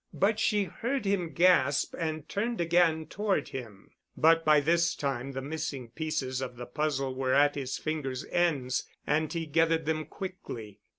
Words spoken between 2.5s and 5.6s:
again toward him. But by this time the